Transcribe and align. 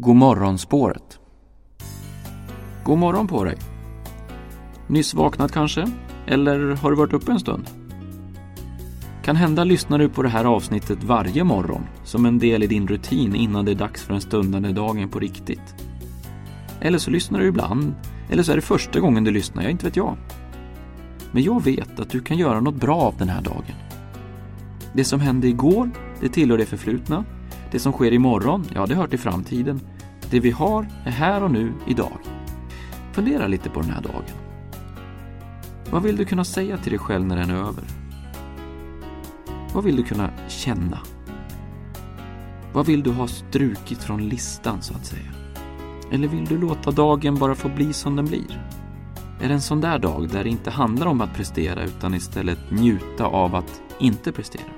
God 0.00 0.16
morgonspåret. 0.16 1.18
God 2.84 2.98
morgon 2.98 3.26
på 3.26 3.44
dig. 3.44 3.56
Nyss 4.86 5.14
vaknat 5.14 5.52
kanske? 5.52 5.86
Eller 6.26 6.76
har 6.76 6.90
du 6.90 6.96
varit 6.96 7.12
uppe 7.12 7.32
en 7.32 7.40
stund? 7.40 7.70
Kan 9.24 9.36
hända 9.36 9.64
lyssnar 9.64 9.98
du 9.98 10.08
på 10.08 10.22
det 10.22 10.28
här 10.28 10.44
avsnittet 10.44 11.04
varje 11.04 11.44
morgon 11.44 11.82
som 12.04 12.26
en 12.26 12.38
del 12.38 12.62
i 12.62 12.66
din 12.66 12.88
rutin 12.88 13.34
innan 13.34 13.64
det 13.64 13.70
är 13.70 13.74
dags 13.74 14.02
för 14.02 14.12
den 14.12 14.20
stundande 14.20 14.72
dagen 14.72 15.08
på 15.08 15.18
riktigt. 15.18 15.74
Eller 16.80 16.98
så 16.98 17.10
lyssnar 17.10 17.40
du 17.40 17.46
ibland, 17.46 17.94
eller 18.30 18.42
så 18.42 18.52
är 18.52 18.56
det 18.56 18.62
första 18.62 19.00
gången 19.00 19.24
du 19.24 19.30
lyssnar, 19.30 19.62
jag 19.62 19.72
inte 19.72 19.86
vet 19.86 19.96
jag. 19.96 20.16
Men 21.32 21.42
jag 21.42 21.64
vet 21.64 22.00
att 22.00 22.10
du 22.10 22.20
kan 22.20 22.38
göra 22.38 22.60
något 22.60 22.80
bra 22.80 22.96
av 22.96 23.14
den 23.18 23.28
här 23.28 23.42
dagen. 23.42 23.76
Det 24.92 25.04
som 25.04 25.20
hände 25.20 25.48
igår, 25.48 25.90
det 26.20 26.28
tillhör 26.28 26.58
det 26.58 26.66
förflutna. 26.66 27.24
Det 27.70 27.78
som 27.78 27.92
sker 27.92 28.12
imorgon, 28.12 28.64
ja 28.74 28.86
det 28.86 28.94
hör 28.94 29.06
till 29.06 29.18
framtiden. 29.18 29.80
Det 30.30 30.40
vi 30.40 30.50
har 30.50 30.86
är 31.04 31.10
här 31.10 31.42
och 31.42 31.50
nu, 31.50 31.72
idag. 31.86 32.18
Fundera 33.12 33.46
lite 33.46 33.70
på 33.70 33.80
den 33.80 33.90
här 33.90 34.02
dagen. 34.02 34.24
Vad 35.90 36.02
vill 36.02 36.16
du 36.16 36.24
kunna 36.24 36.44
säga 36.44 36.78
till 36.78 36.90
dig 36.90 36.98
själv 36.98 37.26
när 37.26 37.36
den 37.36 37.50
är 37.50 37.54
över? 37.54 37.84
Vad 39.74 39.84
vill 39.84 39.96
du 39.96 40.02
kunna 40.02 40.30
känna? 40.48 40.98
Vad 42.72 42.86
vill 42.86 43.02
du 43.02 43.10
ha 43.10 43.26
strukit 43.26 44.02
från 44.02 44.28
listan, 44.28 44.82
så 44.82 44.94
att 44.94 45.06
säga? 45.06 45.32
Eller 46.12 46.28
vill 46.28 46.44
du 46.44 46.58
låta 46.58 46.90
dagen 46.90 47.34
bara 47.34 47.54
få 47.54 47.68
bli 47.68 47.92
som 47.92 48.16
den 48.16 48.24
blir? 48.24 48.68
Är 49.40 49.48
det 49.48 49.54
en 49.54 49.60
sån 49.60 49.80
där 49.80 49.98
dag 49.98 50.28
där 50.28 50.44
det 50.44 50.50
inte 50.50 50.70
handlar 50.70 51.06
om 51.06 51.20
att 51.20 51.34
prestera 51.34 51.84
utan 51.84 52.14
istället 52.14 52.58
njuta 52.70 53.26
av 53.26 53.54
att 53.54 53.82
inte 53.98 54.32
prestera? 54.32 54.70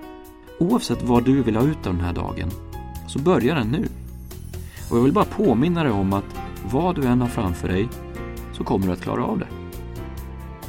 Oavsett 0.60 1.02
vad 1.02 1.24
du 1.24 1.42
vill 1.42 1.56
ha 1.56 1.62
ut 1.62 1.86
av 1.86 1.94
den 1.94 2.04
här 2.04 2.12
dagen 2.12 2.50
så 3.10 3.18
börjar 3.18 3.54
den 3.54 3.68
nu. 3.68 3.88
Och 4.90 4.98
jag 4.98 5.02
vill 5.02 5.12
bara 5.12 5.24
påminna 5.24 5.82
dig 5.82 5.92
om 5.92 6.12
att 6.12 6.24
vad 6.70 6.94
du 6.94 7.06
än 7.06 7.20
har 7.20 7.28
framför 7.28 7.68
dig 7.68 7.88
så 8.52 8.64
kommer 8.64 8.86
du 8.86 8.92
att 8.92 9.02
klara 9.02 9.24
av 9.24 9.38
det. 9.38 9.46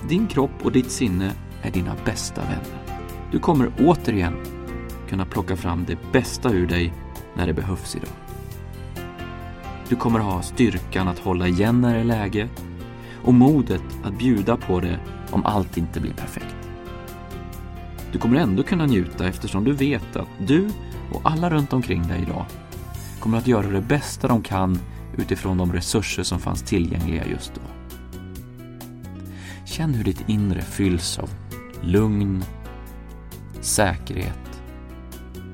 Din 0.08 0.28
kropp 0.28 0.52
och 0.64 0.72
ditt 0.72 0.92
sinne 0.92 1.31
är 1.61 1.72
dina 1.72 1.95
bästa 2.06 2.42
vänner. 2.42 3.00
Du 3.31 3.39
kommer 3.39 3.72
återigen 3.80 4.33
kunna 5.09 5.25
plocka 5.25 5.56
fram 5.56 5.86
det 5.88 5.98
bästa 6.11 6.52
ur 6.52 6.67
dig 6.67 6.94
när 7.36 7.48
det 7.48 7.53
behövs 7.53 7.95
idag. 7.95 8.09
Du 9.89 9.95
kommer 9.95 10.20
ha 10.20 10.42
styrkan 10.42 11.08
att 11.08 11.20
hålla 11.20 11.48
igen 11.48 11.81
när 11.81 11.94
det 11.94 12.00
är 12.00 12.03
läge 12.03 12.50
och 13.23 13.33
modet 13.33 13.83
att 14.03 14.17
bjuda 14.17 14.58
på 14.58 14.80
det 14.80 15.00
om 15.31 15.45
allt 15.45 15.78
inte 15.78 16.00
blir 16.00 16.14
perfekt. 16.14 16.70
Du 18.12 18.20
kommer 18.20 18.38
ändå 18.38 18.64
kunna 18.64 18.86
njuta 18.86 19.28
eftersom 19.28 19.64
du 19.64 19.72
vet 19.72 20.16
att 20.16 20.28
du 20.48 20.70
och 21.12 21.22
alla 21.23 21.50
runt 21.50 21.73
omkring 21.73 22.08
dig 22.08 22.22
idag 22.22 22.45
kommer 23.20 23.38
att 23.38 23.48
göra 23.48 23.67
det 23.67 23.81
bästa 23.81 24.28
de 24.28 24.44
kan 24.44 24.80
utifrån 25.17 25.58
de 25.58 25.73
resurser 25.73 26.23
som 26.23 26.39
fanns 26.39 26.62
tillgängliga 26.62 27.28
just 27.28 27.54
då. 27.56 27.62
Känn 29.66 29.94
hur 29.94 30.04
ditt 30.04 30.30
inre 30.30 30.62
fylls 30.62 31.20
av 31.20 31.30
lugn, 31.82 32.44
säkerhet 33.62 34.62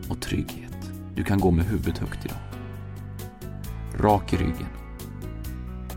och 0.10 0.20
trygghet. 0.22 0.92
Du 1.16 1.24
kan 1.24 1.40
gå 1.40 1.52
med 1.52 1.66
huvudet 1.66 1.98
högt 1.98 2.26
idag. 2.26 2.38
Rak 4.00 4.34
i 4.34 4.38
ryggen. 4.38 4.68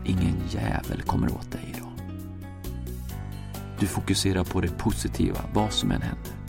Ingen 0.05 0.35
jävel 0.49 1.01
kommer 1.01 1.31
åt 1.31 1.51
dig 1.51 1.73
idag. 1.75 1.91
Du 3.79 3.87
fokuserar 3.87 4.43
på 4.43 4.61
det 4.61 4.77
positiva, 4.77 5.39
vad 5.53 5.71
som 5.73 5.91
än 5.91 6.01
händer. 6.01 6.40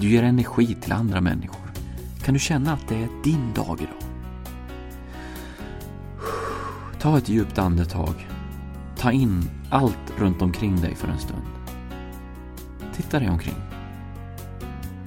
Du 0.00 0.08
ger 0.08 0.22
energi 0.22 0.74
till 0.74 0.92
andra 0.92 1.20
människor. 1.20 1.72
Kan 2.22 2.34
du 2.34 2.40
känna 2.40 2.72
att 2.72 2.88
det 2.88 2.94
är 2.94 3.08
din 3.24 3.52
dag 3.54 3.78
idag? 3.80 4.10
Ta 7.00 7.18
ett 7.18 7.28
djupt 7.28 7.58
andetag. 7.58 8.28
Ta 8.96 9.12
in 9.12 9.50
allt 9.70 10.12
runt 10.18 10.42
omkring 10.42 10.80
dig 10.80 10.94
för 10.94 11.08
en 11.08 11.18
stund. 11.18 11.42
Titta 12.94 13.18
dig 13.18 13.30
omkring. 13.30 13.54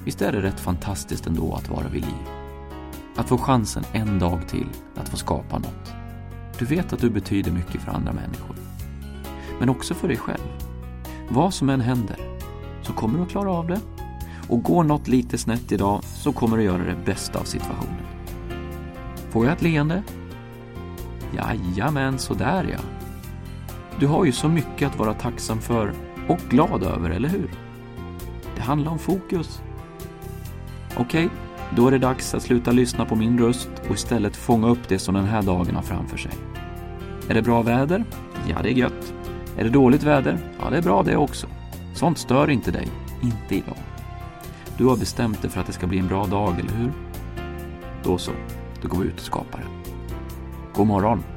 Visst 0.04 0.22
är 0.22 0.32
det 0.32 0.42
rätt 0.42 0.60
fantastiskt 0.60 1.26
ändå 1.26 1.54
att 1.54 1.68
vara 1.68 1.88
vid 1.88 2.02
liv? 2.02 2.26
Att 3.16 3.28
få 3.28 3.38
chansen 3.38 3.84
en 3.92 4.18
dag 4.18 4.48
till 4.48 4.68
att 4.96 5.08
få 5.08 5.16
skapa 5.16 5.58
något. 5.58 5.92
Du 6.58 6.64
vet 6.64 6.92
att 6.92 7.00
du 7.00 7.10
betyder 7.10 7.52
mycket 7.52 7.80
för 7.80 7.92
andra 7.92 8.12
människor. 8.12 8.56
Men 9.60 9.68
också 9.68 9.94
för 9.94 10.08
dig 10.08 10.16
själv. 10.16 10.48
Vad 11.28 11.54
som 11.54 11.70
än 11.70 11.80
händer 11.80 12.18
så 12.82 12.92
kommer 12.92 13.18
du 13.18 13.24
att 13.24 13.30
klara 13.30 13.50
av 13.50 13.66
det. 13.66 13.80
Och 14.48 14.62
går 14.62 14.84
något 14.84 15.08
lite 15.08 15.38
snett 15.38 15.72
idag 15.72 16.04
så 16.04 16.32
kommer 16.32 16.56
du 16.56 16.62
göra 16.62 16.84
det 16.84 16.96
bästa 17.04 17.38
av 17.38 17.44
situationen. 17.44 18.02
Får 19.30 19.44
jag 19.44 19.52
ett 19.52 19.62
leende? 19.62 20.02
Jajamän, 21.36 22.18
sådär 22.18 22.66
ja. 22.72 22.80
Du 24.00 24.06
har 24.06 24.24
ju 24.24 24.32
så 24.32 24.48
mycket 24.48 24.88
att 24.88 24.98
vara 24.98 25.14
tacksam 25.14 25.60
för 25.60 25.92
och 26.28 26.38
glad 26.48 26.82
över, 26.82 27.10
eller 27.10 27.28
hur? 27.28 27.50
Det 28.56 28.62
handlar 28.62 28.92
om 28.92 28.98
fokus. 28.98 29.62
Okej, 30.96 31.26
okay, 31.26 31.28
då 31.76 31.86
är 31.86 31.90
det 31.90 31.98
dags 31.98 32.34
att 32.34 32.42
sluta 32.42 32.70
lyssna 32.70 33.04
på 33.04 33.16
min 33.16 33.38
röst 33.38 33.70
och 33.88 33.94
istället 33.94 34.36
fånga 34.36 34.68
upp 34.68 34.88
det 34.88 34.98
som 34.98 35.14
den 35.14 35.24
här 35.24 35.42
dagen 35.42 35.76
har 35.76 35.82
framför 35.82 36.16
sig. 36.16 36.32
Är 37.28 37.34
det 37.34 37.42
bra 37.42 37.62
väder? 37.62 38.04
Ja, 38.48 38.56
det 38.62 38.68
är 38.68 38.74
gött. 38.74 39.14
Är 39.56 39.64
det 39.64 39.70
dåligt 39.70 40.02
väder? 40.02 40.38
Ja, 40.60 40.70
det 40.70 40.76
är 40.76 40.82
bra 40.82 41.02
det 41.02 41.16
också. 41.16 41.46
Sånt 41.94 42.18
stör 42.18 42.50
inte 42.50 42.70
dig. 42.70 42.88
Inte 43.22 43.54
idag. 43.54 43.93
Du 44.78 44.84
har 44.84 44.96
bestämt 44.96 45.42
dig 45.42 45.50
för 45.50 45.60
att 45.60 45.66
det 45.66 45.72
ska 45.72 45.86
bli 45.86 45.98
en 45.98 46.08
bra 46.08 46.26
dag, 46.26 46.60
eller 46.60 46.72
hur? 46.72 46.92
Då 48.02 48.18
så, 48.18 48.32
då 48.82 48.88
går 48.88 48.98
vi 48.98 49.06
ut 49.06 49.14
och 49.14 49.26
skapar 49.26 49.58
den. 49.58 49.94
God 50.74 50.86
morgon! 50.86 51.33